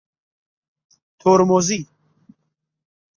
[1.19, 1.85] ترمزی